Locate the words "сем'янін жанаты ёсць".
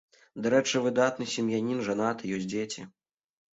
1.35-2.51